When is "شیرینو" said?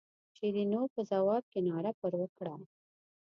0.35-0.81